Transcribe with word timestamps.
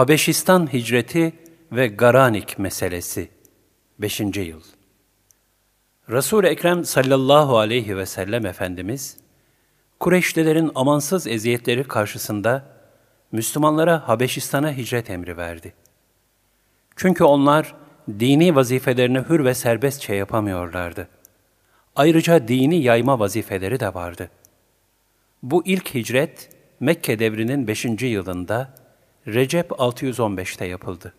Habeşistan 0.00 0.72
hicreti 0.72 1.32
ve 1.72 1.86
Garanik 1.86 2.58
meselesi 2.58 3.28
5. 3.98 4.20
yıl 4.20 4.62
Resul-i 6.10 6.46
Ekrem 6.46 6.84
sallallahu 6.84 7.58
aleyhi 7.58 7.96
ve 7.96 8.06
sellem 8.06 8.46
Efendimiz, 8.46 9.16
Kureyşlilerin 9.98 10.70
amansız 10.74 11.26
eziyetleri 11.26 11.84
karşısında 11.84 12.66
Müslümanlara 13.32 14.08
Habeşistan'a 14.08 14.76
hicret 14.76 15.10
emri 15.10 15.36
verdi. 15.36 15.74
Çünkü 16.96 17.24
onlar 17.24 17.74
dini 18.08 18.54
vazifelerini 18.54 19.18
hür 19.18 19.44
ve 19.44 19.54
serbestçe 19.54 20.14
yapamıyorlardı. 20.14 21.08
Ayrıca 21.96 22.48
dini 22.48 22.82
yayma 22.82 23.18
vazifeleri 23.18 23.80
de 23.80 23.94
vardı. 23.94 24.30
Bu 25.42 25.66
ilk 25.66 25.94
hicret 25.94 26.50
Mekke 26.80 27.18
devrinin 27.18 27.66
5. 27.66 27.84
yılında 28.02 28.79
Recep 29.26 29.70
615'te 29.70 30.64
yapıldı. 30.64 31.14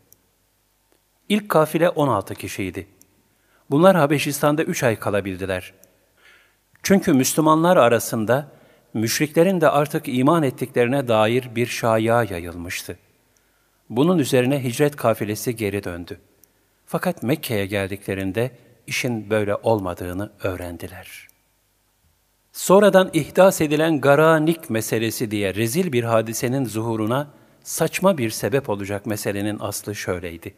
İlk 1.30 1.50
kafile 1.50 1.90
16 1.90 2.36
kişiydi. 2.36 2.88
Bunlar 3.70 3.96
Habeşistan'da 3.96 4.64
üç 4.64 4.84
ay 4.84 5.00
kalabildiler. 5.00 5.74
Çünkü 6.84 7.14
Müslümanlar 7.14 7.78
arasında 7.78 8.52
müşriklerin 8.94 9.62
de 9.62 9.70
artık 9.70 10.08
iman 10.08 10.44
ettiklerine 10.44 11.08
dair 11.08 11.56
bir 11.56 11.68
şaya 11.68 12.24
yayılmıştı. 12.24 12.98
Bunun 13.90 14.20
üzerine 14.20 14.64
hicret 14.64 14.96
kafilesi 14.96 15.56
geri 15.56 15.84
döndü. 15.84 16.20
Fakat 16.86 17.24
Mekke'ye 17.24 17.66
geldiklerinde 17.66 18.52
işin 18.88 19.30
böyle 19.30 19.56
olmadığını 19.56 20.32
öğrendiler. 20.44 21.28
Sonradan 22.52 23.10
ihdas 23.14 23.62
edilen 23.62 24.02
Garanik 24.02 24.70
meselesi 24.70 25.32
diye 25.32 25.56
rezil 25.56 25.92
bir 25.92 26.04
hadisenin 26.04 26.66
zuhuruna 26.66 27.41
saçma 27.64 28.18
bir 28.18 28.30
sebep 28.30 28.70
olacak 28.70 29.06
meselenin 29.06 29.58
aslı 29.60 29.96
şöyleydi. 29.96 30.54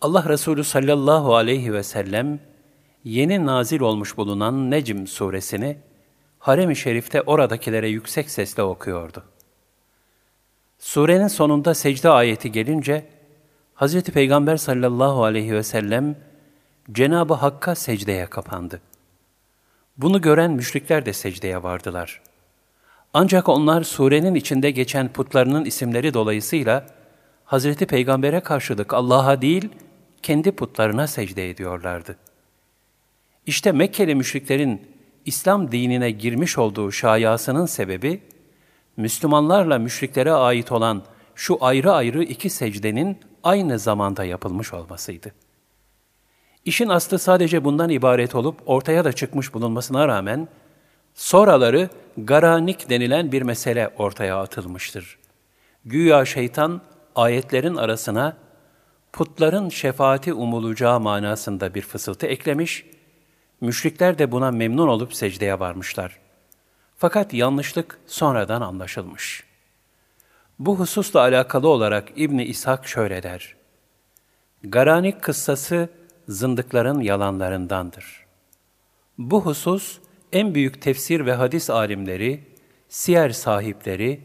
Allah 0.00 0.28
Resulü 0.28 0.64
sallallahu 0.64 1.34
aleyhi 1.34 1.72
ve 1.72 1.82
sellem 1.82 2.40
yeni 3.04 3.46
nazil 3.46 3.80
olmuş 3.80 4.16
bulunan 4.16 4.70
Necm 4.70 5.06
suresini 5.06 5.78
harem-i 6.38 6.76
şerifte 6.76 7.22
oradakilere 7.22 7.88
yüksek 7.88 8.30
sesle 8.30 8.62
okuyordu. 8.62 9.24
Surenin 10.78 11.28
sonunda 11.28 11.74
secde 11.74 12.08
ayeti 12.08 12.52
gelince 12.52 13.06
Hz. 13.76 14.02
Peygamber 14.02 14.56
sallallahu 14.56 15.24
aleyhi 15.24 15.54
ve 15.54 15.62
sellem 15.62 16.16
Cenab-ı 16.92 17.34
Hakk'a 17.34 17.74
secdeye 17.74 18.26
kapandı. 18.26 18.80
Bunu 19.96 20.20
gören 20.20 20.50
müşrikler 20.50 21.06
de 21.06 21.12
secdeye 21.12 21.62
vardılar. 21.62 22.20
Ancak 23.14 23.48
onlar 23.48 23.82
surenin 23.82 24.34
içinde 24.34 24.70
geçen 24.70 25.12
putlarının 25.12 25.64
isimleri 25.64 26.14
dolayısıyla 26.14 26.86
Hazreti 27.44 27.86
Peygamber'e 27.86 28.40
karşılık 28.40 28.94
Allah'a 28.94 29.42
değil, 29.42 29.68
kendi 30.22 30.52
putlarına 30.52 31.06
secde 31.06 31.50
ediyorlardı. 31.50 32.16
İşte 33.46 33.72
Mekkeli 33.72 34.14
müşriklerin 34.14 34.82
İslam 35.24 35.72
dinine 35.72 36.10
girmiş 36.10 36.58
olduğu 36.58 36.92
şayasının 36.92 37.66
sebebi, 37.66 38.22
Müslümanlarla 38.96 39.78
müşriklere 39.78 40.32
ait 40.32 40.72
olan 40.72 41.02
şu 41.34 41.58
ayrı 41.60 41.92
ayrı 41.92 42.22
iki 42.22 42.50
secdenin 42.50 43.18
aynı 43.42 43.78
zamanda 43.78 44.24
yapılmış 44.24 44.72
olmasıydı. 44.72 45.32
İşin 46.64 46.88
aslı 46.88 47.18
sadece 47.18 47.64
bundan 47.64 47.90
ibaret 47.90 48.34
olup 48.34 48.60
ortaya 48.66 49.04
da 49.04 49.12
çıkmış 49.12 49.54
bulunmasına 49.54 50.08
rağmen, 50.08 50.48
sonraları 51.14 51.88
garanik 52.16 52.90
denilen 52.90 53.32
bir 53.32 53.42
mesele 53.42 53.88
ortaya 53.98 54.40
atılmıştır. 54.40 55.18
Güya 55.84 56.24
şeytan 56.24 56.80
ayetlerin 57.14 57.76
arasına 57.76 58.36
putların 59.12 59.68
şefaati 59.68 60.32
umulacağı 60.32 61.00
manasında 61.00 61.74
bir 61.74 61.82
fısıltı 61.82 62.26
eklemiş, 62.26 62.86
müşrikler 63.60 64.18
de 64.18 64.32
buna 64.32 64.50
memnun 64.50 64.88
olup 64.88 65.14
secdeye 65.14 65.60
varmışlar. 65.60 66.18
Fakat 66.96 67.34
yanlışlık 67.34 67.98
sonradan 68.06 68.60
anlaşılmış. 68.60 69.44
Bu 70.58 70.78
hususla 70.78 71.20
alakalı 71.20 71.68
olarak 71.68 72.08
İbni 72.16 72.44
İshak 72.44 72.88
şöyle 72.88 73.22
der. 73.22 73.56
Garanik 74.64 75.22
kıssası 75.22 75.88
zındıkların 76.28 77.00
yalanlarındandır. 77.00 78.26
Bu 79.18 79.44
husus 79.46 79.98
en 80.32 80.54
büyük 80.54 80.82
tefsir 80.82 81.26
ve 81.26 81.32
hadis 81.32 81.70
alimleri, 81.70 82.40
siyer 82.88 83.30
sahipleri 83.30 84.20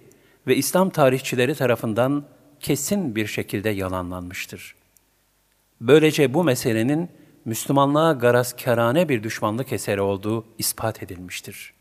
ve 0.48 0.56
İslam 0.56 0.90
tarihçileri 0.90 1.56
tarafından 1.56 2.26
kesin 2.60 3.16
bir 3.16 3.28
şekilde 3.28 3.70
yalanlanmıştır. 3.70 4.76
Böylece 5.82 6.34
bu 6.34 6.44
meselenin 6.44 7.10
Müslümanlığa 7.46 8.14
garazkârane 8.14 9.10
bir 9.10 9.24
düşmanlık 9.24 9.74
eseri 9.74 10.02
olduğu 10.02 10.46
ispat 10.58 11.04
edilmiştir. 11.04 11.74